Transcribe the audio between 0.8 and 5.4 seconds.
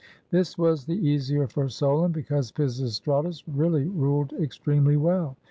the easier for Solon because Pisistratus really ruled ex tremely well.